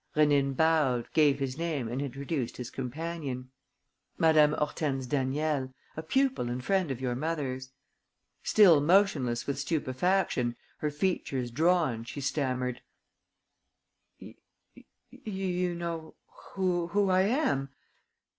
Rénine 0.15 0.55
bowed, 0.55 1.13
gave 1.13 1.37
his 1.37 1.59
name 1.59 1.87
and 1.87 2.01
introduced 2.01 2.57
his 2.57 2.71
companion: 2.71 3.51
"Madame 4.17 4.53
Hortense 4.53 5.05
Daniel, 5.05 5.75
a 5.95 6.01
pupil 6.01 6.49
and 6.49 6.65
friend 6.65 6.89
of 6.89 6.99
your 6.99 7.13
mother's." 7.13 7.69
Still 8.41 8.81
motionless 8.81 9.45
with 9.45 9.59
stupefaction, 9.59 10.55
her 10.79 10.89
features 10.89 11.51
drawn, 11.51 12.03
she 12.03 12.19
stammered: 12.19 12.81
"You 14.17 15.75
know 15.75 16.15
who 16.55 17.11
I 17.11 17.21
am?... 17.21 17.69